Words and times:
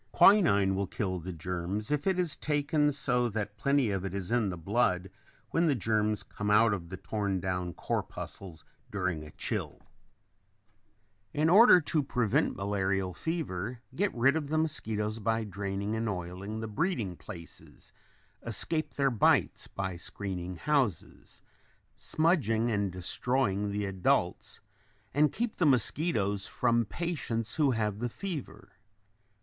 Quinine 0.11 0.73
will 0.73 0.87
kill 0.87 1.19
the 1.19 1.31
germs 1.31 1.91
if 1.91 2.07
it 2.07 2.17
is 2.17 2.35
taken 2.35 2.91
so 2.91 3.29
that 3.29 3.55
plenty 3.55 3.91
of 3.91 4.03
it 4.03 4.15
is 4.15 4.31
in 4.31 4.49
the 4.49 4.57
blood 4.57 5.11
when 5.51 5.67
the 5.67 5.75
germs 5.75 6.23
come 6.23 6.49
out 6.49 6.73
of 6.73 6.89
the 6.89 6.97
torn 6.97 7.39
down 7.39 7.71
corpuscles 7.71 8.65
during 8.89 9.23
a 9.23 9.29
chill. 9.29 9.83
In 11.35 11.51
order 11.51 11.79
to 11.79 12.01
prevent 12.01 12.55
malarial 12.55 13.13
fever, 13.13 13.83
get 13.93 14.11
rid 14.15 14.35
of 14.35 14.49
the 14.49 14.57
mosquitoes 14.57 15.19
by 15.19 15.43
draining 15.43 15.95
and 15.95 16.09
oiling 16.09 16.61
the 16.61 16.67
breeding 16.67 17.15
places, 17.15 17.93
escape 18.41 18.95
their 18.95 19.11
bites 19.11 19.67
by 19.67 19.97
screening 19.97 20.55
houses, 20.55 21.43
smudging 21.93 22.71
and 22.71 22.91
destroying 22.91 23.69
the 23.71 23.85
adults, 23.85 24.61
and 25.13 25.31
keep 25.31 25.57
the 25.57 25.65
mosquitoes 25.67 26.47
from 26.47 26.85
patients 26.85 27.57
who 27.57 27.69
have 27.69 27.99
the 27.99 28.09
fever. 28.09 28.69